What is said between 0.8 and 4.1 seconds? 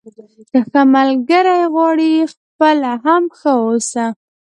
ملګری غواړئ خپله هم ښه واوسه.